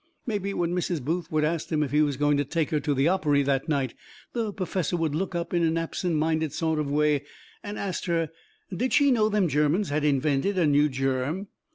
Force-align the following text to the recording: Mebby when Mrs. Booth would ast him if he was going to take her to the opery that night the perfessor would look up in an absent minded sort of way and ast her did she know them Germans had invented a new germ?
Mebby 0.25 0.51
when 0.55 0.73
Mrs. 0.73 0.99
Booth 0.99 1.31
would 1.31 1.43
ast 1.43 1.71
him 1.71 1.83
if 1.83 1.91
he 1.91 2.01
was 2.01 2.17
going 2.17 2.35
to 2.37 2.43
take 2.43 2.71
her 2.71 2.79
to 2.79 2.95
the 2.95 3.07
opery 3.07 3.43
that 3.43 3.69
night 3.69 3.93
the 4.33 4.51
perfessor 4.51 4.97
would 4.97 5.13
look 5.13 5.35
up 5.35 5.53
in 5.53 5.61
an 5.63 5.77
absent 5.77 6.15
minded 6.15 6.53
sort 6.53 6.79
of 6.79 6.89
way 6.89 7.23
and 7.61 7.77
ast 7.77 8.07
her 8.07 8.31
did 8.75 8.93
she 8.93 9.11
know 9.11 9.29
them 9.29 9.47
Germans 9.47 9.89
had 9.89 10.03
invented 10.03 10.57
a 10.57 10.65
new 10.65 10.89
germ? 10.89 11.49